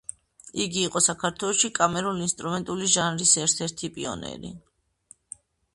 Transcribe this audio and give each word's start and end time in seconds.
იგი 0.63 0.79
იყო 0.85 1.01
საქართველოში 1.07 1.71
კამერულ-ინსტრუმენტული 1.81 2.91
ჟანრის 2.97 3.35
ერთ-ერთი 3.45 3.95
პიონერი. 3.99 4.55